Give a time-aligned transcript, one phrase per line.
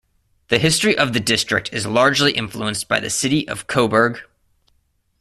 [0.47, 4.19] The history of the district is largely influenced by the city of Coburg.